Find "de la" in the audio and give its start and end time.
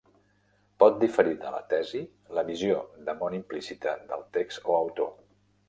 1.43-1.59